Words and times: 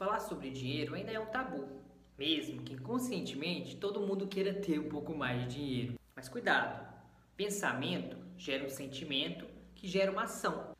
Falar 0.00 0.20
sobre 0.20 0.48
dinheiro 0.48 0.94
ainda 0.94 1.12
é 1.12 1.20
um 1.20 1.26
tabu, 1.26 1.68
mesmo 2.16 2.62
que 2.62 2.72
inconscientemente 2.72 3.76
todo 3.76 4.00
mundo 4.00 4.26
queira 4.26 4.54
ter 4.54 4.78
um 4.78 4.88
pouco 4.88 5.14
mais 5.14 5.42
de 5.42 5.56
dinheiro. 5.56 5.94
Mas 6.16 6.26
cuidado, 6.26 6.88
pensamento 7.36 8.16
gera 8.38 8.64
um 8.64 8.70
sentimento 8.70 9.44
que 9.74 9.86
gera 9.86 10.10
uma 10.10 10.22
ação. 10.22 10.74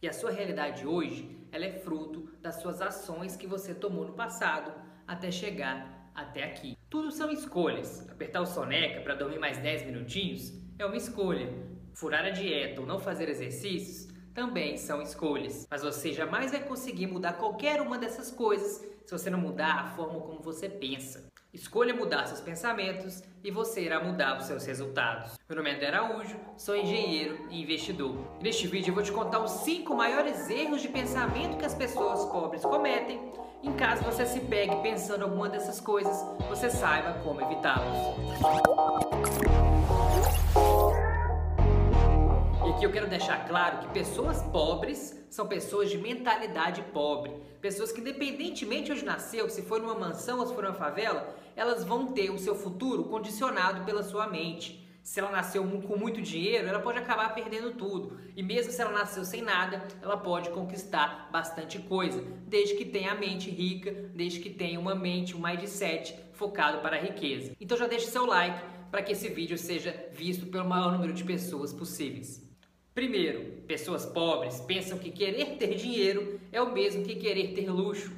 E 0.00 0.08
a 0.08 0.12
sua 0.12 0.30
realidade 0.30 0.86
hoje, 0.86 1.36
ela 1.50 1.64
é 1.64 1.80
fruto 1.80 2.30
das 2.40 2.62
suas 2.62 2.80
ações 2.80 3.34
que 3.34 3.44
você 3.44 3.74
tomou 3.74 4.06
no 4.06 4.12
passado 4.12 4.72
até 5.04 5.32
chegar 5.32 6.08
até 6.14 6.44
aqui. 6.44 6.78
Tudo 6.88 7.10
são 7.10 7.28
escolhas. 7.28 8.08
Apertar 8.08 8.40
o 8.40 8.46
soneca 8.46 9.00
para 9.00 9.16
dormir 9.16 9.40
mais 9.40 9.58
10 9.58 9.86
minutinhos 9.86 10.52
é 10.78 10.86
uma 10.86 10.96
escolha. 10.96 11.52
Furar 11.92 12.24
a 12.24 12.30
dieta 12.30 12.80
ou 12.80 12.86
não 12.86 13.00
fazer 13.00 13.28
exercícios 13.28 14.09
também 14.34 14.76
são 14.76 15.02
escolhas. 15.02 15.66
Mas 15.70 15.82
você 15.82 16.12
jamais 16.12 16.50
vai 16.50 16.60
conseguir 16.60 17.06
mudar 17.06 17.34
qualquer 17.34 17.80
uma 17.80 17.98
dessas 17.98 18.30
coisas 18.30 18.88
se 19.04 19.12
você 19.12 19.28
não 19.28 19.40
mudar 19.40 19.74
a 19.80 19.86
forma 19.96 20.20
como 20.20 20.40
você 20.40 20.68
pensa. 20.68 21.28
Escolha 21.52 21.92
mudar 21.92 22.26
seus 22.26 22.40
pensamentos 22.40 23.24
e 23.42 23.50
você 23.50 23.82
irá 23.82 23.98
mudar 24.02 24.38
os 24.38 24.44
seus 24.44 24.64
resultados. 24.64 25.32
Meu 25.48 25.56
nome 25.56 25.70
é 25.70 25.74
André 25.74 25.88
Araújo, 25.88 26.36
sou 26.56 26.76
engenheiro 26.76 27.44
e 27.50 27.60
investidor. 27.60 28.14
neste 28.40 28.68
vídeo 28.68 28.92
eu 28.92 28.94
vou 28.94 29.02
te 29.02 29.10
contar 29.10 29.40
os 29.40 29.50
5 29.50 29.92
maiores 29.92 30.48
erros 30.48 30.80
de 30.80 30.88
pensamento 30.88 31.58
que 31.58 31.64
as 31.64 31.74
pessoas 31.74 32.24
pobres 32.26 32.62
cometem. 32.62 33.32
Em 33.64 33.72
caso 33.72 34.04
você 34.04 34.24
se 34.26 34.40
pegue 34.40 34.76
pensando 34.76 35.24
alguma 35.24 35.48
dessas 35.48 35.80
coisas, 35.80 36.24
você 36.48 36.70
saiba 36.70 37.14
como 37.24 37.40
evitá-los. 37.40 38.14
Aqui 42.80 42.86
eu 42.86 42.92
quero 42.92 43.08
deixar 43.08 43.46
claro 43.46 43.80
que 43.80 43.92
pessoas 43.92 44.40
pobres 44.44 45.14
são 45.28 45.46
pessoas 45.46 45.90
de 45.90 45.98
mentalidade 45.98 46.80
pobre. 46.94 47.30
Pessoas 47.60 47.92
que, 47.92 48.00
independentemente 48.00 48.86
de 48.86 48.92
onde 48.92 49.04
nasceu, 49.04 49.50
se 49.50 49.60
for 49.60 49.82
numa 49.82 49.94
mansão 49.94 50.38
ou 50.38 50.46
se 50.46 50.54
for 50.54 50.64
numa 50.64 50.72
favela, 50.72 51.36
elas 51.54 51.84
vão 51.84 52.06
ter 52.06 52.30
o 52.30 52.38
seu 52.38 52.54
futuro 52.54 53.04
condicionado 53.04 53.84
pela 53.84 54.02
sua 54.02 54.26
mente. 54.28 54.88
Se 55.02 55.20
ela 55.20 55.30
nasceu 55.30 55.62
com 55.62 55.98
muito 55.98 56.22
dinheiro, 56.22 56.68
ela 56.68 56.80
pode 56.80 56.98
acabar 56.98 57.34
perdendo 57.34 57.72
tudo. 57.72 58.18
E 58.34 58.42
mesmo 58.42 58.72
se 58.72 58.80
ela 58.80 58.92
nasceu 58.92 59.26
sem 59.26 59.42
nada, 59.42 59.86
ela 60.00 60.16
pode 60.16 60.48
conquistar 60.48 61.28
bastante 61.30 61.78
coisa, 61.80 62.24
desde 62.46 62.76
que 62.76 62.86
tenha 62.86 63.12
a 63.12 63.14
mente 63.14 63.50
rica, 63.50 63.92
desde 64.14 64.40
que 64.40 64.48
tenha 64.48 64.80
uma 64.80 64.94
mente, 64.94 65.36
um 65.36 65.42
mindset 65.42 66.18
focado 66.32 66.78
para 66.78 66.96
a 66.96 67.00
riqueza. 67.00 67.54
Então 67.60 67.76
já 67.76 67.86
deixe 67.86 68.06
seu 68.06 68.24
like 68.24 68.58
para 68.90 69.02
que 69.02 69.12
esse 69.12 69.28
vídeo 69.28 69.58
seja 69.58 70.08
visto 70.12 70.46
pelo 70.46 70.66
maior 70.66 70.92
número 70.92 71.12
de 71.12 71.24
pessoas 71.24 71.74
possíveis. 71.74 72.49
Primeiro, 72.94 73.62
pessoas 73.68 74.04
pobres 74.04 74.60
pensam 74.60 74.98
que 74.98 75.12
querer 75.12 75.56
ter 75.56 75.76
dinheiro 75.76 76.40
é 76.50 76.60
o 76.60 76.72
mesmo 76.72 77.04
que 77.04 77.14
querer 77.14 77.54
ter 77.54 77.70
luxo. 77.70 78.12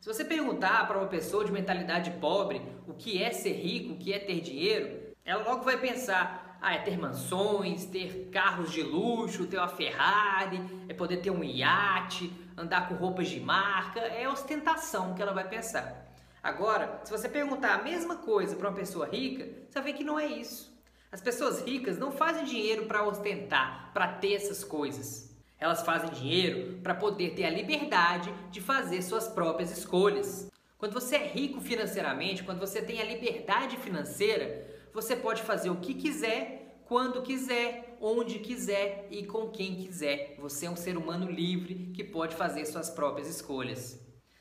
Se 0.00 0.12
você 0.12 0.24
perguntar 0.24 0.88
para 0.88 0.98
uma 0.98 1.06
pessoa 1.06 1.44
de 1.44 1.52
mentalidade 1.52 2.10
pobre 2.20 2.60
o 2.86 2.94
que 2.94 3.22
é 3.22 3.30
ser 3.30 3.52
rico, 3.52 3.92
o 3.92 3.96
que 3.96 4.12
é 4.12 4.18
ter 4.18 4.40
dinheiro, 4.40 5.14
ela 5.24 5.44
logo 5.44 5.62
vai 5.62 5.78
pensar: 5.78 6.58
ah, 6.60 6.74
é 6.74 6.78
ter 6.78 6.98
mansões, 6.98 7.84
ter 7.84 8.28
carros 8.32 8.72
de 8.72 8.82
luxo, 8.82 9.46
ter 9.46 9.56
uma 9.56 9.68
Ferrari, 9.68 10.60
é 10.88 10.94
poder 10.94 11.18
ter 11.18 11.30
um 11.30 11.44
iate, 11.44 12.32
andar 12.56 12.88
com 12.88 12.94
roupas 12.94 13.28
de 13.28 13.38
marca, 13.38 14.00
é 14.00 14.28
ostentação 14.28 15.14
que 15.14 15.22
ela 15.22 15.32
vai 15.32 15.48
pensar. 15.48 16.06
Agora, 16.42 17.00
se 17.04 17.10
você 17.12 17.28
perguntar 17.28 17.74
a 17.74 17.82
mesma 17.82 18.16
coisa 18.16 18.56
para 18.56 18.68
uma 18.68 18.76
pessoa 18.76 19.06
rica, 19.06 19.44
você 19.68 19.80
vai 19.80 19.92
ver 19.92 19.98
que 19.98 20.04
não 20.04 20.18
é 20.18 20.26
isso. 20.26 20.76
As 21.10 21.22
pessoas 21.22 21.62
ricas 21.62 21.96
não 21.96 22.12
fazem 22.12 22.44
dinheiro 22.44 22.84
para 22.84 23.02
ostentar, 23.02 23.90
para 23.94 24.08
ter 24.08 24.34
essas 24.34 24.62
coisas. 24.62 25.34
Elas 25.58 25.82
fazem 25.82 26.10
dinheiro 26.10 26.80
para 26.82 26.94
poder 26.94 27.30
ter 27.30 27.44
a 27.44 27.50
liberdade 27.50 28.30
de 28.50 28.60
fazer 28.60 29.00
suas 29.00 29.26
próprias 29.26 29.70
escolhas. 29.70 30.50
Quando 30.76 30.92
você 30.92 31.16
é 31.16 31.26
rico 31.26 31.62
financeiramente, 31.62 32.44
quando 32.44 32.60
você 32.60 32.82
tem 32.82 33.00
a 33.00 33.04
liberdade 33.04 33.78
financeira, 33.78 34.66
você 34.92 35.16
pode 35.16 35.42
fazer 35.42 35.70
o 35.70 35.80
que 35.80 35.94
quiser, 35.94 36.78
quando 36.84 37.22
quiser, 37.22 37.96
onde 38.02 38.38
quiser 38.38 39.08
e 39.10 39.24
com 39.24 39.48
quem 39.48 39.76
quiser. 39.76 40.36
Você 40.38 40.66
é 40.66 40.70
um 40.70 40.76
ser 40.76 40.96
humano 40.96 41.30
livre 41.30 41.90
que 41.94 42.04
pode 42.04 42.36
fazer 42.36 42.66
suas 42.66 42.90
próprias 42.90 43.28
escolhas. 43.28 43.98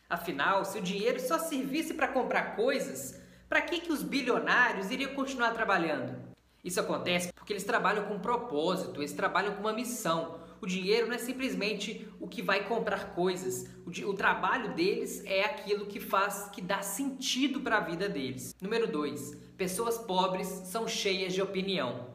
Afinal, 0.10 0.66
se 0.66 0.78
o 0.78 0.82
dinheiro 0.82 1.20
só 1.20 1.40
servisse 1.40 1.94
para 1.94 2.10
comprar 2.10 2.58
coisas, 2.58 3.22
para 3.48 3.62
que, 3.62 3.80
que 3.80 3.92
os 3.92 4.04
bilionários 4.04 4.92
iriam 4.92 5.16
continuar 5.16 5.52
trabalhando? 5.54 6.28
Isso 6.68 6.82
acontece 6.82 7.32
porque 7.32 7.54
eles 7.54 7.64
trabalham 7.64 8.04
com 8.08 8.20
propósito, 8.20 9.00
eles 9.00 9.14
trabalham 9.14 9.54
com 9.54 9.62
uma 9.62 9.72
missão. 9.72 10.38
O 10.60 10.68
dinheiro 10.68 11.08
não 11.08 11.16
é 11.16 11.18
simplesmente 11.18 12.06
o 12.20 12.28
que 12.28 12.42
vai 12.42 12.68
comprar 12.68 13.14
coisas. 13.14 13.70
O, 13.86 14.10
o 14.10 14.14
trabalho 14.14 14.76
deles 14.76 15.24
é 15.26 15.46
aquilo 15.46 15.86
que 15.86 16.02
faz, 16.02 16.50
que 16.50 16.62
dá 16.62 16.82
sentido 16.82 17.62
para 17.62 17.78
a 17.78 17.80
vida 17.80 18.10
deles. 18.10 18.54
Número 18.62 18.86
2. 18.86 19.36
Pessoas 19.56 19.98
pobres 19.98 20.48
são 20.66 20.86
cheias 20.90 21.34
de 21.34 21.42
opinião. 21.42 22.10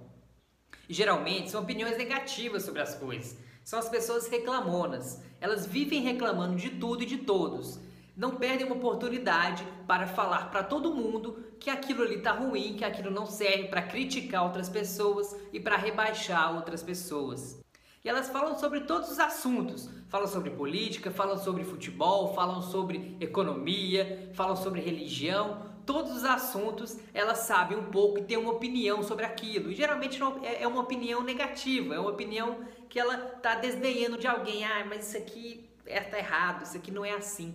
E 0.86 0.92
geralmente 0.92 1.50
são 1.50 1.62
opiniões 1.62 1.96
negativas 1.96 2.62
sobre 2.62 2.82
as 2.82 2.94
coisas. 2.94 3.38
São 3.64 3.78
as 3.78 3.88
pessoas 3.88 4.28
reclamonas. 4.28 5.22
Elas 5.41 5.64
vivem 5.64 6.02
reclamando 6.02 6.56
de 6.56 6.68
tudo 6.68 7.04
e 7.04 7.06
de 7.06 7.16
todos 7.16 7.80
não 8.16 8.36
perdem 8.36 8.66
uma 8.66 8.76
oportunidade 8.76 9.66
para 9.86 10.06
falar 10.06 10.50
para 10.50 10.62
todo 10.62 10.94
mundo 10.94 11.44
que 11.62 11.70
aquilo 11.70 12.02
ali 12.02 12.16
está 12.16 12.32
ruim, 12.32 12.74
que 12.74 12.84
aquilo 12.84 13.08
não 13.08 13.24
serve 13.24 13.68
para 13.68 13.82
criticar 13.82 14.44
outras 14.44 14.68
pessoas 14.68 15.36
e 15.52 15.60
para 15.60 15.76
rebaixar 15.76 16.56
outras 16.56 16.82
pessoas. 16.82 17.62
E 18.04 18.08
elas 18.08 18.28
falam 18.28 18.58
sobre 18.58 18.80
todos 18.80 19.12
os 19.12 19.20
assuntos. 19.20 19.88
Falam 20.08 20.26
sobre 20.26 20.50
política, 20.50 21.12
falam 21.12 21.38
sobre 21.38 21.62
futebol, 21.62 22.34
falam 22.34 22.60
sobre 22.60 23.16
economia, 23.20 24.28
falam 24.34 24.56
sobre 24.56 24.80
religião. 24.80 25.70
Todos 25.86 26.16
os 26.16 26.24
assuntos 26.24 26.98
elas 27.14 27.38
sabem 27.38 27.78
um 27.78 27.90
pouco 27.92 28.18
e 28.18 28.24
têm 28.24 28.38
uma 28.38 28.52
opinião 28.52 29.00
sobre 29.04 29.24
aquilo. 29.24 29.70
E 29.70 29.74
geralmente 29.76 30.20
é, 30.42 30.64
é 30.64 30.66
uma 30.66 30.80
opinião 30.80 31.22
negativa, 31.22 31.94
é 31.94 32.00
uma 32.00 32.10
opinião 32.10 32.58
que 32.88 32.98
ela 32.98 33.34
está 33.36 33.54
desdenhando 33.54 34.18
de 34.18 34.26
alguém. 34.26 34.64
Ah, 34.64 34.84
mas 34.84 35.06
isso 35.06 35.16
aqui 35.16 35.70
está 35.86 36.18
errado, 36.18 36.64
isso 36.64 36.76
aqui 36.76 36.90
não 36.90 37.04
é 37.04 37.12
assim. 37.12 37.54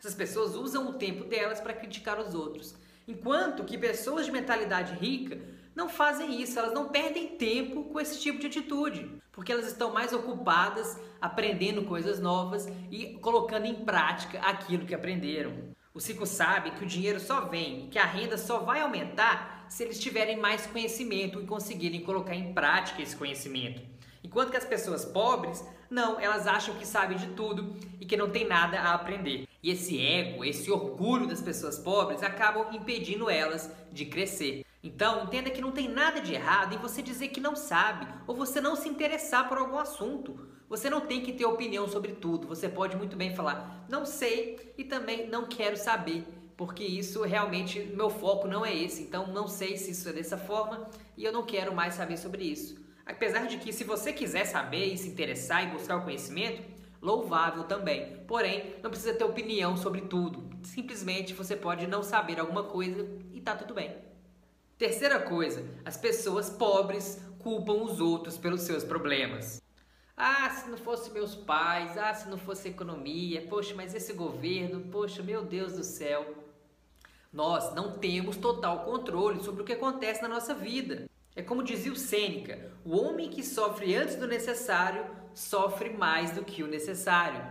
Essas 0.00 0.14
pessoas 0.14 0.54
usam 0.54 0.88
o 0.88 0.94
tempo 0.94 1.24
delas 1.24 1.60
para 1.60 1.74
criticar 1.74 2.18
os 2.18 2.34
outros. 2.34 2.74
Enquanto 3.06 3.64
que 3.64 3.76
pessoas 3.76 4.24
de 4.24 4.32
mentalidade 4.32 4.94
rica 4.94 5.38
não 5.76 5.90
fazem 5.90 6.40
isso, 6.40 6.58
elas 6.58 6.72
não 6.72 6.88
perdem 6.88 7.36
tempo 7.36 7.84
com 7.84 8.00
esse 8.00 8.18
tipo 8.18 8.38
de 8.38 8.46
atitude, 8.46 9.10
porque 9.30 9.52
elas 9.52 9.66
estão 9.66 9.92
mais 9.92 10.14
ocupadas 10.14 10.98
aprendendo 11.20 11.84
coisas 11.84 12.18
novas 12.18 12.66
e 12.90 13.18
colocando 13.20 13.66
em 13.66 13.84
prática 13.84 14.40
aquilo 14.40 14.86
que 14.86 14.94
aprenderam. 14.94 15.52
Os 15.92 16.06
ricos 16.06 16.30
sabem 16.30 16.72
que 16.72 16.82
o 16.82 16.88
dinheiro 16.88 17.20
só 17.20 17.42
vem 17.42 17.90
que 17.90 17.98
a 17.98 18.06
renda 18.06 18.38
só 18.38 18.60
vai 18.60 18.80
aumentar 18.80 19.66
se 19.68 19.82
eles 19.82 20.00
tiverem 20.00 20.38
mais 20.38 20.66
conhecimento 20.66 21.42
e 21.42 21.46
conseguirem 21.46 22.00
colocar 22.00 22.34
em 22.34 22.54
prática 22.54 23.02
esse 23.02 23.14
conhecimento. 23.14 23.82
Enquanto 24.22 24.50
que 24.50 24.56
as 24.56 24.64
pessoas 24.64 25.04
pobres, 25.04 25.64
não, 25.90 26.20
elas 26.20 26.46
acham 26.46 26.74
que 26.76 26.86
sabem 26.86 27.16
de 27.16 27.28
tudo 27.28 27.74
e 28.00 28.06
que 28.06 28.16
não 28.16 28.30
tem 28.30 28.46
nada 28.46 28.78
a 28.78 28.94
aprender. 28.94 29.48
E 29.62 29.70
esse 29.70 30.00
ego, 30.00 30.44
esse 30.44 30.70
orgulho 30.70 31.26
das 31.26 31.40
pessoas 31.40 31.78
pobres 31.78 32.22
acabam 32.22 32.72
impedindo 32.72 33.28
elas 33.28 33.70
de 33.92 34.06
crescer. 34.06 34.64
Então, 34.82 35.24
entenda 35.24 35.50
que 35.50 35.60
não 35.60 35.72
tem 35.72 35.88
nada 35.88 36.20
de 36.20 36.32
errado 36.32 36.74
em 36.74 36.78
você 36.78 37.02
dizer 37.02 37.28
que 37.28 37.40
não 37.40 37.54
sabe 37.54 38.06
ou 38.26 38.34
você 38.34 38.60
não 38.60 38.76
se 38.76 38.88
interessar 38.88 39.48
por 39.48 39.58
algum 39.58 39.78
assunto. 39.78 40.48
Você 40.68 40.88
não 40.88 41.00
tem 41.00 41.20
que 41.20 41.32
ter 41.32 41.44
opinião 41.44 41.88
sobre 41.88 42.12
tudo. 42.12 42.46
Você 42.46 42.68
pode 42.68 42.96
muito 42.96 43.16
bem 43.16 43.34
falar, 43.34 43.84
não 43.88 44.06
sei 44.06 44.72
e 44.78 44.84
também 44.84 45.28
não 45.28 45.46
quero 45.46 45.76
saber, 45.76 46.24
porque 46.56 46.84
isso 46.84 47.22
realmente, 47.22 47.80
meu 47.80 48.08
foco 48.08 48.46
não 48.46 48.64
é 48.64 48.74
esse. 48.74 49.02
Então, 49.02 49.26
não 49.26 49.48
sei 49.48 49.76
se 49.76 49.90
isso 49.90 50.08
é 50.08 50.12
dessa 50.12 50.38
forma 50.38 50.88
e 51.16 51.24
eu 51.24 51.32
não 51.32 51.44
quero 51.44 51.74
mais 51.74 51.94
saber 51.94 52.16
sobre 52.16 52.44
isso. 52.44 52.80
Apesar 53.10 53.46
de 53.46 53.58
que, 53.58 53.72
se 53.72 53.82
você 53.82 54.12
quiser 54.12 54.44
saber 54.44 54.86
e 54.86 54.96
se 54.96 55.08
interessar 55.08 55.64
e 55.64 55.70
buscar 55.70 55.96
o 55.96 56.04
conhecimento, 56.04 56.62
louvável 57.02 57.64
também. 57.64 58.16
Porém, 58.26 58.76
não 58.82 58.90
precisa 58.90 59.14
ter 59.14 59.24
opinião 59.24 59.76
sobre 59.76 60.02
tudo. 60.02 60.48
Simplesmente 60.62 61.34
você 61.34 61.56
pode 61.56 61.88
não 61.88 62.04
saber 62.04 62.38
alguma 62.38 62.62
coisa 62.62 63.08
e 63.32 63.40
tá 63.40 63.56
tudo 63.56 63.74
bem. 63.74 63.96
Terceira 64.78 65.18
coisa, 65.18 65.64
as 65.84 65.96
pessoas 65.96 66.48
pobres 66.50 67.20
culpam 67.40 67.82
os 67.82 68.00
outros 68.00 68.38
pelos 68.38 68.62
seus 68.62 68.84
problemas. 68.84 69.60
Ah, 70.16 70.48
se 70.50 70.70
não 70.70 70.78
fosse 70.78 71.10
meus 71.10 71.34
pais, 71.34 71.98
ah, 71.98 72.14
se 72.14 72.28
não 72.28 72.38
fosse 72.38 72.68
economia, 72.68 73.44
poxa, 73.48 73.74
mas 73.74 73.92
esse 73.92 74.12
governo, 74.12 74.82
poxa, 74.82 75.20
meu 75.22 75.44
Deus 75.44 75.72
do 75.72 75.82
céu. 75.82 76.32
Nós 77.32 77.74
não 77.74 77.98
temos 77.98 78.36
total 78.36 78.84
controle 78.84 79.42
sobre 79.42 79.62
o 79.62 79.64
que 79.64 79.72
acontece 79.72 80.22
na 80.22 80.28
nossa 80.28 80.54
vida. 80.54 81.08
É 81.34 81.42
como 81.42 81.62
dizia 81.62 81.92
o 81.92 81.96
Sêneca: 81.96 82.72
o 82.84 82.96
homem 82.96 83.30
que 83.30 83.42
sofre 83.42 83.94
antes 83.94 84.16
do 84.16 84.26
necessário 84.26 85.04
sofre 85.34 85.90
mais 85.90 86.32
do 86.32 86.44
que 86.44 86.62
o 86.62 86.66
necessário. 86.66 87.42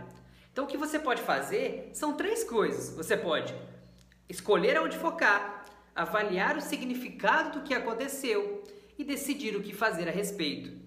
Então, 0.52 0.64
o 0.64 0.66
que 0.66 0.76
você 0.76 0.98
pode 0.98 1.22
fazer 1.22 1.90
são 1.94 2.14
três 2.16 2.44
coisas. 2.44 2.94
Você 2.94 3.16
pode 3.16 3.54
escolher 4.28 4.76
aonde 4.76 4.96
focar, 4.96 5.64
avaliar 5.94 6.56
o 6.56 6.60
significado 6.60 7.58
do 7.58 7.64
que 7.64 7.74
aconteceu 7.74 8.62
e 8.98 9.04
decidir 9.04 9.56
o 9.56 9.62
que 9.62 9.72
fazer 9.72 10.08
a 10.08 10.12
respeito. 10.12 10.78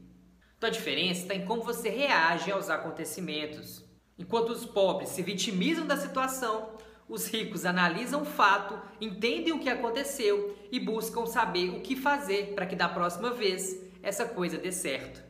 Então, 0.57 0.69
a 0.69 0.72
diferença 0.72 1.22
está 1.22 1.36
em 1.36 1.46
como 1.46 1.63
você 1.63 1.89
reage 1.89 2.51
aos 2.51 2.69
acontecimentos. 2.69 3.84
Enquanto 4.18 4.50
os 4.50 4.66
pobres 4.66 5.10
se 5.10 5.22
vitimizam 5.22 5.88
da 5.88 5.98
situação, 5.98 6.78
os 7.08 7.28
ricos 7.28 7.66
analisam 7.66 8.22
o 8.22 8.26
fato, 8.26 8.80
entendem 9.00 9.54
o 9.54 9.60
que 9.60 9.70
aconteceu 9.70 10.58
e 10.72 10.80
buscam 10.80 11.26
saber 11.26 11.70
o 11.70 11.82
que 11.82 11.96
fazer 11.96 12.54
para 12.56 12.66
que 12.66 12.76
da 12.76 12.90
próxima 12.90 13.32
vez 13.32 13.80
essa 14.02 14.26
coisa 14.26 14.58
dê 14.58 14.72
certo. 14.72 15.24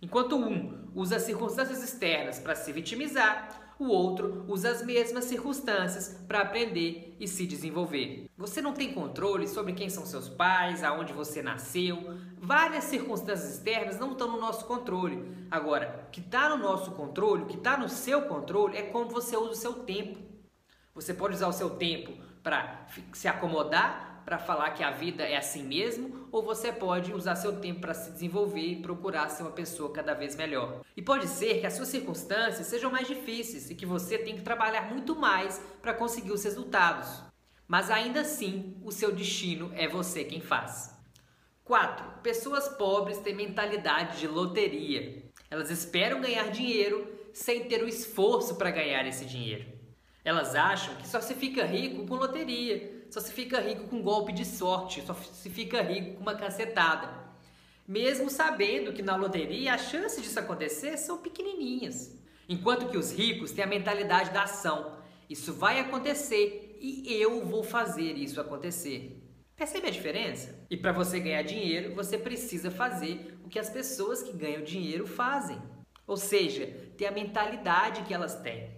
Enquanto 0.00 0.36
um 0.36 0.90
usa 0.94 1.16
as 1.16 1.22
circunstâncias 1.22 1.82
externas 1.82 2.38
para 2.38 2.54
se 2.54 2.72
vitimizar, 2.72 3.66
o 3.78 3.88
outro 3.88 4.44
usa 4.48 4.70
as 4.70 4.82
mesmas 4.82 5.24
circunstâncias 5.24 6.18
para 6.26 6.40
aprender 6.40 7.14
e 7.20 7.28
se 7.28 7.46
desenvolver. 7.46 8.30
Você 8.36 8.62
não 8.62 8.72
tem 8.72 8.94
controle 8.94 9.46
sobre 9.46 9.74
quem 9.74 9.90
são 9.90 10.06
seus 10.06 10.30
pais, 10.30 10.82
aonde 10.82 11.12
você 11.12 11.42
nasceu. 11.42 12.16
Várias 12.38 12.84
circunstâncias 12.84 13.54
externas 13.54 13.98
não 13.98 14.12
estão 14.12 14.32
no 14.32 14.40
nosso 14.40 14.64
controle. 14.64 15.22
Agora, 15.50 16.06
o 16.08 16.10
que 16.10 16.20
está 16.20 16.48
no 16.48 16.56
nosso 16.56 16.92
controle, 16.92 17.42
o 17.42 17.46
que 17.46 17.56
está 17.56 17.76
no 17.76 17.88
seu 17.88 18.22
controle 18.22 18.78
é 18.78 18.82
como 18.82 19.10
você 19.10 19.36
usa 19.36 19.50
o 19.50 19.54
seu 19.54 19.74
tempo. 19.74 20.25
Você 20.96 21.14
pode 21.14 21.34
usar 21.34 21.46
o 21.46 21.52
seu 21.52 21.70
tempo 21.70 22.12
para 22.42 22.86
se 23.12 23.28
acomodar 23.28 24.16
para 24.26 24.38
falar 24.38 24.70
que 24.70 24.82
a 24.82 24.90
vida 24.90 25.22
é 25.22 25.36
assim 25.36 25.62
mesmo, 25.62 26.28
ou 26.32 26.42
você 26.42 26.72
pode 26.72 27.12
usar 27.12 27.36
seu 27.36 27.60
tempo 27.60 27.82
para 27.82 27.94
se 27.94 28.10
desenvolver 28.10 28.60
e 28.60 28.82
procurar 28.82 29.28
ser 29.28 29.44
uma 29.44 29.52
pessoa 29.52 29.92
cada 29.92 30.14
vez 30.14 30.34
melhor. 30.34 30.80
E 30.96 31.00
pode 31.00 31.28
ser 31.28 31.60
que 31.60 31.66
as 31.66 31.74
suas 31.74 31.86
circunstâncias 31.86 32.66
sejam 32.66 32.90
mais 32.90 33.06
difíceis 33.06 33.70
e 33.70 33.74
que 33.76 33.86
você 33.86 34.18
tenha 34.18 34.36
que 34.36 34.42
trabalhar 34.42 34.90
muito 34.90 35.14
mais 35.14 35.62
para 35.80 35.94
conseguir 35.94 36.32
os 36.32 36.42
resultados. 36.42 37.22
Mas 37.68 37.88
ainda 37.88 38.22
assim, 38.22 38.76
o 38.82 38.90
seu 38.90 39.12
destino 39.12 39.70
é 39.76 39.86
você 39.86 40.24
quem 40.24 40.40
faz. 40.40 40.92
4. 41.62 42.20
Pessoas 42.20 42.68
pobres 42.68 43.18
têm 43.18 43.32
mentalidade 43.32 44.18
de 44.18 44.26
loteria. 44.26 45.22
Elas 45.48 45.70
esperam 45.70 46.20
ganhar 46.20 46.50
dinheiro 46.50 47.06
sem 47.32 47.68
ter 47.68 47.80
o 47.80 47.88
esforço 47.88 48.56
para 48.56 48.72
ganhar 48.72 49.06
esse 49.06 49.24
dinheiro. 49.24 49.75
Elas 50.26 50.56
acham 50.56 50.96
que 50.96 51.06
só 51.06 51.20
se 51.20 51.36
fica 51.36 51.64
rico 51.64 52.04
com 52.04 52.16
loteria, 52.16 53.06
só 53.08 53.20
se 53.20 53.32
fica 53.32 53.60
rico 53.60 53.84
com 53.84 54.02
golpe 54.02 54.32
de 54.32 54.44
sorte, 54.44 55.00
só 55.06 55.14
se 55.14 55.48
fica 55.48 55.80
rico 55.80 56.16
com 56.16 56.22
uma 56.22 56.34
cacetada. 56.34 57.08
Mesmo 57.86 58.28
sabendo 58.28 58.92
que 58.92 59.02
na 59.02 59.14
loteria 59.14 59.74
as 59.74 59.82
chances 59.82 60.20
disso 60.20 60.40
acontecer 60.40 60.96
são 60.96 61.18
pequenininhas. 61.18 62.18
Enquanto 62.48 62.88
que 62.88 62.98
os 62.98 63.12
ricos 63.12 63.52
têm 63.52 63.62
a 63.62 63.68
mentalidade 63.68 64.32
da 64.32 64.42
ação. 64.42 64.96
Isso 65.30 65.54
vai 65.54 65.78
acontecer 65.78 66.76
e 66.80 67.04
eu 67.12 67.44
vou 67.46 67.62
fazer 67.62 68.16
isso 68.16 68.40
acontecer. 68.40 69.22
Percebe 69.54 69.86
a 69.86 69.92
diferença? 69.92 70.66
E 70.68 70.76
para 70.76 70.90
você 70.90 71.20
ganhar 71.20 71.42
dinheiro, 71.42 71.94
você 71.94 72.18
precisa 72.18 72.68
fazer 72.68 73.38
o 73.44 73.48
que 73.48 73.60
as 73.60 73.70
pessoas 73.70 74.24
que 74.24 74.32
ganham 74.32 74.64
dinheiro 74.64 75.06
fazem. 75.06 75.62
Ou 76.04 76.16
seja, 76.16 76.66
ter 76.98 77.06
a 77.06 77.12
mentalidade 77.12 78.02
que 78.02 78.12
elas 78.12 78.34
têm. 78.40 78.75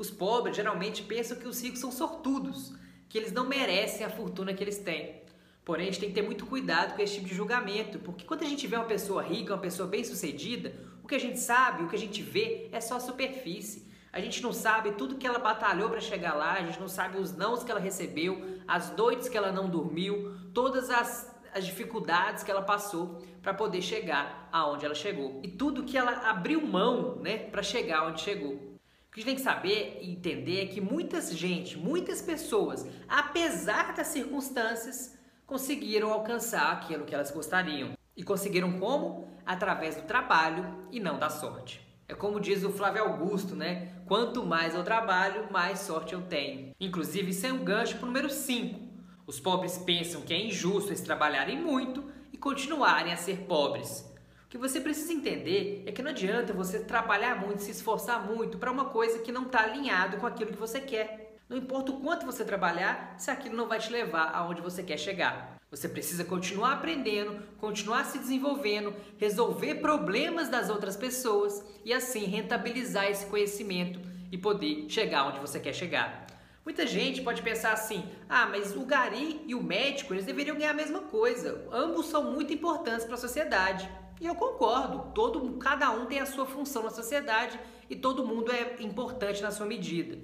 Os 0.00 0.10
pobres 0.10 0.56
geralmente 0.56 1.02
pensam 1.02 1.36
que 1.36 1.46
os 1.46 1.62
ricos 1.62 1.78
são 1.78 1.92
sortudos, 1.92 2.72
que 3.06 3.18
eles 3.18 3.32
não 3.32 3.46
merecem 3.46 4.06
a 4.06 4.08
fortuna 4.08 4.54
que 4.54 4.64
eles 4.64 4.78
têm. 4.78 5.20
Porém, 5.62 5.88
a 5.88 5.90
gente 5.90 6.00
tem 6.00 6.08
que 6.08 6.14
ter 6.14 6.22
muito 6.22 6.46
cuidado 6.46 6.96
com 6.96 7.02
esse 7.02 7.16
tipo 7.16 7.28
de 7.28 7.34
julgamento, 7.34 7.98
porque 7.98 8.24
quando 8.24 8.42
a 8.42 8.46
gente 8.46 8.66
vê 8.66 8.76
uma 8.76 8.86
pessoa 8.86 9.22
rica, 9.22 9.52
uma 9.52 9.60
pessoa 9.60 9.86
bem-sucedida, 9.86 10.72
o 11.04 11.06
que 11.06 11.14
a 11.14 11.20
gente 11.20 11.38
sabe, 11.38 11.84
o 11.84 11.86
que 11.86 11.96
a 11.96 11.98
gente 11.98 12.22
vê 12.22 12.70
é 12.72 12.80
só 12.80 12.96
a 12.96 13.00
superfície. 13.00 13.92
A 14.10 14.22
gente 14.22 14.42
não 14.42 14.54
sabe 14.54 14.92
tudo 14.92 15.16
que 15.16 15.26
ela 15.26 15.38
batalhou 15.38 15.90
para 15.90 16.00
chegar 16.00 16.32
lá, 16.32 16.54
a 16.54 16.62
gente 16.62 16.80
não 16.80 16.88
sabe 16.88 17.18
os 17.18 17.36
nãos 17.36 17.62
que 17.62 17.70
ela 17.70 17.78
recebeu, 17.78 18.58
as 18.66 18.96
noites 18.96 19.28
que 19.28 19.36
ela 19.36 19.52
não 19.52 19.68
dormiu, 19.68 20.34
todas 20.54 20.88
as, 20.88 21.30
as 21.52 21.66
dificuldades 21.66 22.42
que 22.42 22.50
ela 22.50 22.62
passou 22.62 23.22
para 23.42 23.52
poder 23.52 23.82
chegar 23.82 24.48
aonde 24.50 24.86
ela 24.86 24.94
chegou. 24.94 25.42
E 25.44 25.48
tudo 25.48 25.84
que 25.84 25.98
ela 25.98 26.26
abriu 26.26 26.66
mão, 26.66 27.16
né, 27.16 27.36
para 27.36 27.62
chegar 27.62 28.08
onde 28.08 28.22
chegou. 28.22 28.69
O 29.10 29.12
que 29.12 29.22
a 29.22 29.24
gente 29.24 29.26
tem 29.26 29.34
que 29.34 29.42
saber 29.42 29.98
e 30.00 30.12
entender 30.12 30.62
é 30.62 30.66
que 30.66 30.80
muita 30.80 31.20
gente, 31.20 31.76
muitas 31.76 32.22
pessoas, 32.22 32.86
apesar 33.08 33.92
das 33.92 34.06
circunstâncias, 34.06 35.18
conseguiram 35.44 36.12
alcançar 36.12 36.70
aquilo 36.70 37.04
que 37.04 37.12
elas 37.12 37.32
gostariam. 37.32 37.94
E 38.16 38.22
conseguiram 38.22 38.78
como? 38.78 39.26
Através 39.44 39.96
do 39.96 40.02
trabalho 40.02 40.86
e 40.92 41.00
não 41.00 41.18
da 41.18 41.28
sorte. 41.28 41.84
É 42.06 42.14
como 42.14 42.38
diz 42.38 42.62
o 42.62 42.70
Flávio 42.70 43.02
Augusto, 43.02 43.56
né? 43.56 43.96
Quanto 44.06 44.46
mais 44.46 44.76
eu 44.76 44.84
trabalho, 44.84 45.50
mais 45.50 45.80
sorte 45.80 46.12
eu 46.12 46.22
tenho. 46.22 46.72
Inclusive, 46.78 47.32
isso 47.32 47.44
é 47.44 47.52
um 47.52 47.64
gancho 47.64 47.96
para 47.96 48.04
o 48.04 48.06
número 48.06 48.30
5. 48.30 48.78
Os 49.26 49.40
pobres 49.40 49.76
pensam 49.76 50.22
que 50.22 50.32
é 50.32 50.40
injusto 50.40 50.90
eles 50.90 51.00
trabalharem 51.00 51.60
muito 51.60 52.04
e 52.32 52.38
continuarem 52.38 53.12
a 53.12 53.16
ser 53.16 53.38
pobres. 53.38 54.08
Que 54.50 54.58
você 54.58 54.80
precisa 54.80 55.12
entender 55.12 55.84
é 55.86 55.92
que 55.92 56.02
não 56.02 56.10
adianta 56.10 56.52
você 56.52 56.80
trabalhar 56.80 57.36
muito, 57.40 57.62
se 57.62 57.70
esforçar 57.70 58.26
muito 58.26 58.58
para 58.58 58.72
uma 58.72 58.86
coisa 58.86 59.20
que 59.20 59.30
não 59.30 59.44
está 59.46 59.62
alinhado 59.62 60.16
com 60.16 60.26
aquilo 60.26 60.50
que 60.50 60.58
você 60.58 60.80
quer. 60.80 61.38
Não 61.48 61.56
importa 61.56 61.92
o 61.92 62.00
quanto 62.00 62.26
você 62.26 62.44
trabalhar, 62.44 63.14
se 63.16 63.30
aquilo 63.30 63.56
não 63.56 63.68
vai 63.68 63.78
te 63.78 63.92
levar 63.92 64.32
aonde 64.34 64.60
você 64.60 64.82
quer 64.82 64.98
chegar. 64.98 65.56
Você 65.70 65.88
precisa 65.88 66.24
continuar 66.24 66.72
aprendendo, 66.72 67.40
continuar 67.58 68.04
se 68.04 68.18
desenvolvendo, 68.18 68.92
resolver 69.18 69.76
problemas 69.76 70.48
das 70.48 70.68
outras 70.68 70.96
pessoas 70.96 71.64
e 71.84 71.92
assim 71.92 72.24
rentabilizar 72.24 73.08
esse 73.08 73.26
conhecimento 73.26 74.00
e 74.32 74.36
poder 74.36 74.86
chegar 74.88 75.28
onde 75.28 75.38
você 75.38 75.60
quer 75.60 75.72
chegar. 75.72 76.26
Muita 76.64 76.88
gente 76.88 77.22
pode 77.22 77.40
pensar 77.40 77.72
assim: 77.72 78.04
ah, 78.28 78.46
mas 78.46 78.74
o 78.74 78.84
gari 78.84 79.44
e 79.46 79.54
o 79.54 79.62
médico 79.62 80.12
eles 80.12 80.26
deveriam 80.26 80.56
ganhar 80.56 80.72
a 80.72 80.74
mesma 80.74 81.02
coisa. 81.02 81.68
Ambos 81.70 82.06
são 82.06 82.32
muito 82.32 82.52
importantes 82.52 83.04
para 83.04 83.14
a 83.14 83.18
sociedade. 83.18 83.88
E 84.20 84.26
eu 84.26 84.34
concordo, 84.34 85.12
todo, 85.14 85.56
cada 85.58 85.90
um 85.90 86.04
tem 86.04 86.20
a 86.20 86.26
sua 86.26 86.44
função 86.44 86.82
na 86.82 86.90
sociedade 86.90 87.58
e 87.88 87.96
todo 87.96 88.26
mundo 88.26 88.52
é 88.52 88.76
importante 88.82 89.42
na 89.42 89.50
sua 89.50 89.64
medida. 89.64 90.18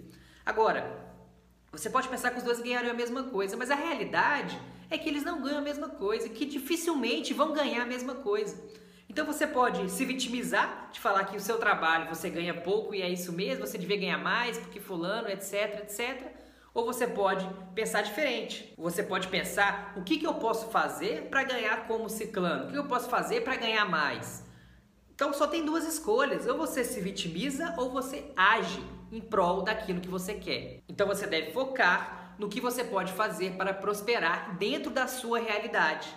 Agora, 0.45 1.03
você 1.73 1.89
pode 1.89 2.07
pensar 2.09 2.31
que 2.31 2.37
os 2.37 2.45
dois 2.45 2.61
ganhariam 2.61 2.93
a 2.93 2.97
mesma 2.97 3.25
coisa, 3.25 3.57
mas 3.57 3.71
a 3.71 3.75
realidade 3.75 4.61
é 4.91 4.99
que 4.99 5.09
eles 5.09 5.25
não 5.25 5.43
ganham 5.43 5.59
a 5.59 5.63
mesma 5.63 5.89
coisa, 5.89 6.29
que 6.29 6.45
dificilmente 6.45 7.33
vão 7.33 7.53
ganhar 7.53 7.83
a 7.83 7.87
mesma 7.87 8.15
coisa. 8.17 8.63
Então 9.09 9.25
você 9.25 9.47
pode 9.47 9.91
se 9.91 10.05
vitimizar 10.05 10.91
de 10.93 11.01
falar 11.01 11.25
que 11.25 11.37
o 11.37 11.41
seu 11.41 11.59
trabalho 11.59 12.15
você 12.15 12.29
ganha 12.29 12.53
pouco 12.53 12.95
e 12.95 13.01
é 13.01 13.09
isso 13.09 13.33
mesmo, 13.33 13.67
você 13.67 13.79
devia 13.79 13.97
ganhar 13.97 14.19
mais 14.19 14.59
porque 14.59 14.79
fulano, 14.79 15.29
etc, 15.29 15.81
etc. 15.83 16.33
Ou 16.77 16.85
você 16.85 17.07
pode 17.07 17.49
pensar 17.75 18.03
diferente. 18.03 18.75
Você 18.77 19.03
pode 19.03 19.29
pensar 19.29 19.95
o 19.97 20.03
que, 20.03 20.19
que 20.19 20.27
eu 20.27 20.35
posso 20.35 20.69
fazer 20.69 21.23
para 21.31 21.43
ganhar 21.43 21.87
como 21.87 22.07
ciclano, 22.11 22.69
o 22.69 22.71
que 22.71 22.77
eu 22.77 22.85
posso 22.85 23.09
fazer 23.09 23.41
para 23.41 23.57
ganhar 23.57 23.89
mais. 23.89 24.45
Então 25.15 25.33
só 25.33 25.47
tem 25.47 25.65
duas 25.65 25.89
escolhas: 25.89 26.47
ou 26.47 26.59
você 26.59 26.85
se 26.85 27.01
vitimiza 27.01 27.75
ou 27.79 27.91
você 27.91 28.31
age 28.37 28.85
em 29.11 29.23
prol 29.23 29.63
daquilo 29.63 30.03
que 30.03 30.09
você 30.09 30.35
quer. 30.35 30.83
Então 30.87 31.07
você 31.07 31.27
deve 31.27 31.51
focar 31.51 32.35
no 32.39 32.47
que 32.47 32.61
você 32.61 32.85
pode 32.85 33.11
fazer 33.15 33.53
para 33.53 33.73
prosperar 33.73 34.59
dentro 34.59 34.91
da 34.91 35.07
sua 35.07 35.39
realidade. 35.39 36.15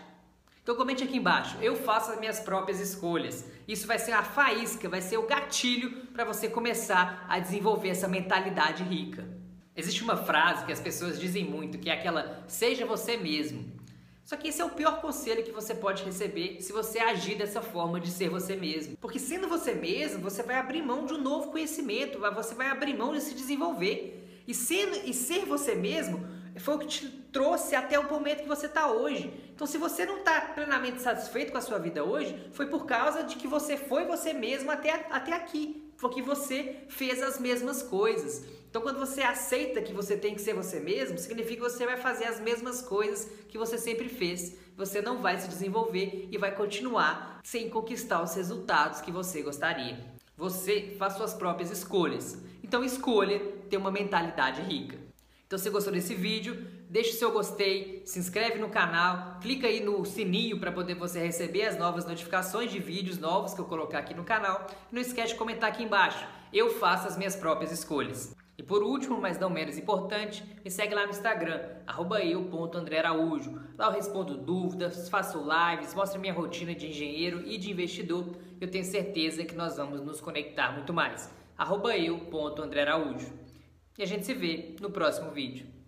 Então 0.61 0.75
comente 0.75 1.05
aqui 1.05 1.15
embaixo, 1.15 1.57
eu 1.61 1.77
faço 1.77 2.11
as 2.11 2.19
minhas 2.19 2.41
próprias 2.41 2.81
escolhas. 2.81 3.45
Isso 3.65 3.87
vai 3.87 3.97
ser 3.97 4.11
a 4.11 4.23
faísca, 4.23 4.89
vai 4.89 4.99
ser 4.99 5.15
o 5.15 5.25
gatilho 5.25 6.07
para 6.07 6.25
você 6.25 6.49
começar 6.49 7.25
a 7.29 7.39
desenvolver 7.39 7.91
essa 7.91 8.09
mentalidade 8.09 8.83
rica. 8.83 9.38
Existe 9.79 10.03
uma 10.03 10.17
frase 10.17 10.65
que 10.65 10.73
as 10.73 10.79
pessoas 10.81 11.17
dizem 11.17 11.45
muito, 11.45 11.77
que 11.77 11.89
é 11.89 11.93
aquela 11.93 12.43
seja 12.49 12.85
você 12.85 13.15
mesmo. 13.15 13.79
Só 14.25 14.35
que 14.35 14.49
esse 14.49 14.61
é 14.61 14.65
o 14.65 14.71
pior 14.71 14.99
conselho 14.99 15.41
que 15.41 15.53
você 15.53 15.73
pode 15.73 16.03
receber 16.03 16.61
se 16.61 16.73
você 16.73 16.99
agir 16.99 17.37
dessa 17.37 17.61
forma 17.61 17.97
de 17.97 18.11
ser 18.11 18.29
você 18.29 18.57
mesmo. 18.57 18.97
Porque 18.97 19.17
sendo 19.17 19.47
você 19.47 19.73
mesmo, 19.73 20.19
você 20.21 20.43
vai 20.43 20.57
abrir 20.57 20.81
mão 20.81 21.05
de 21.05 21.13
um 21.13 21.21
novo 21.21 21.49
conhecimento, 21.49 22.19
você 22.19 22.53
vai 22.53 22.67
abrir 22.67 22.93
mão 22.93 23.13
de 23.13 23.21
se 23.21 23.33
desenvolver. 23.33 24.43
E, 24.45 24.53
sendo, 24.53 24.97
e 25.05 25.13
ser 25.13 25.45
você 25.45 25.73
mesmo 25.75 26.27
foi 26.57 26.75
o 26.75 26.79
que 26.79 26.87
te 26.87 27.07
trouxe 27.31 27.73
até 27.73 27.97
o 27.97 28.11
momento 28.11 28.41
que 28.41 28.49
você 28.49 28.65
está 28.65 28.91
hoje. 28.91 29.31
Então, 29.55 29.65
se 29.65 29.77
você 29.77 30.05
não 30.05 30.17
está 30.17 30.41
plenamente 30.41 31.01
satisfeito 31.01 31.53
com 31.53 31.57
a 31.57 31.61
sua 31.61 31.79
vida 31.79 32.03
hoje, 32.03 32.37
foi 32.51 32.65
por 32.65 32.85
causa 32.85 33.23
de 33.23 33.37
que 33.37 33.47
você 33.47 33.77
foi 33.77 34.03
você 34.05 34.33
mesmo 34.33 34.69
até, 34.69 35.07
até 35.09 35.31
aqui. 35.31 35.89
Porque 35.97 36.21
você 36.21 36.83
fez 36.89 37.23
as 37.23 37.39
mesmas 37.39 37.81
coisas. 37.81 38.58
Então, 38.69 38.83
quando 38.83 38.99
você 38.99 39.23
aceita 39.23 39.81
que 39.81 39.91
você 39.91 40.15
tem 40.15 40.35
que 40.35 40.41
ser 40.41 40.53
você 40.53 40.79
mesmo, 40.79 41.17
significa 41.17 41.55
que 41.55 41.71
você 41.71 41.87
vai 41.87 41.97
fazer 41.97 42.25
as 42.25 42.39
mesmas 42.39 42.83
coisas 42.83 43.27
que 43.47 43.57
você 43.57 43.79
sempre 43.79 44.07
fez. 44.07 44.55
Você 44.77 45.01
não 45.01 45.17
vai 45.17 45.39
se 45.39 45.47
desenvolver 45.47 46.27
e 46.31 46.37
vai 46.37 46.53
continuar 46.55 47.39
sem 47.43 47.67
conquistar 47.67 48.21
os 48.21 48.35
resultados 48.35 49.01
que 49.01 49.11
você 49.11 49.41
gostaria. 49.41 49.97
Você 50.37 50.95
faz 50.99 51.13
suas 51.13 51.33
próprias 51.33 51.71
escolhas. 51.71 52.37
Então, 52.63 52.83
escolha 52.83 53.39
ter 53.71 53.77
uma 53.77 53.89
mentalidade 53.89 54.61
rica. 54.61 54.99
Então, 55.47 55.57
se 55.57 55.67
gostou 55.71 55.91
desse 55.91 56.13
vídeo, 56.13 56.67
deixe 56.87 57.09
o 57.09 57.13
seu 57.15 57.31
gostei, 57.31 58.03
se 58.05 58.19
inscreve 58.19 58.59
no 58.59 58.69
canal, 58.69 59.39
clica 59.41 59.65
aí 59.65 59.83
no 59.83 60.05
sininho 60.05 60.59
para 60.59 60.71
poder 60.71 60.93
você 60.93 61.19
receber 61.19 61.65
as 61.65 61.75
novas 61.75 62.05
notificações 62.05 62.71
de 62.71 62.77
vídeos 62.77 63.17
novos 63.17 63.55
que 63.55 63.59
eu 63.61 63.65
colocar 63.65 63.97
aqui 63.97 64.13
no 64.13 64.23
canal. 64.23 64.67
E 64.91 64.93
não 64.93 65.01
esquece 65.01 65.33
de 65.33 65.39
comentar 65.39 65.71
aqui 65.71 65.81
embaixo. 65.81 66.23
Eu 66.53 66.69
faço 66.75 67.07
as 67.07 67.17
minhas 67.17 67.35
próprias 67.35 67.71
escolhas. 67.71 68.37
Por 68.69 68.83
último, 68.83 69.19
mas 69.19 69.39
não 69.39 69.49
menos 69.49 69.79
importante, 69.79 70.43
me 70.63 70.69
segue 70.69 70.93
lá 70.93 71.03
no 71.03 71.09
Instagram, 71.09 71.59
eu.andrearaújo. 72.23 73.59
Lá 73.75 73.87
eu 73.87 73.91
respondo 73.91 74.37
dúvidas, 74.37 75.09
faço 75.09 75.39
lives, 75.39 75.95
mostro 75.95 76.21
minha 76.21 76.31
rotina 76.31 76.75
de 76.75 76.85
engenheiro 76.85 77.41
e 77.47 77.57
de 77.57 77.71
investidor. 77.71 78.27
Eu 78.61 78.69
tenho 78.69 78.85
certeza 78.85 79.43
que 79.43 79.55
nós 79.55 79.77
vamos 79.77 80.01
nos 80.01 80.21
conectar 80.21 80.71
muito 80.71 80.93
mais. 80.93 81.33
eu.andrearaújo. 81.57 83.33
E 83.97 84.03
a 84.03 84.05
gente 84.05 84.23
se 84.27 84.35
vê 84.35 84.75
no 84.79 84.91
próximo 84.91 85.31
vídeo. 85.31 85.78